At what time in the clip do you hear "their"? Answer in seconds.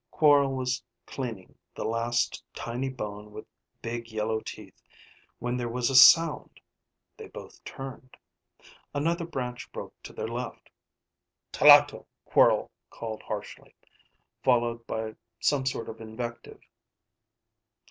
10.11-10.27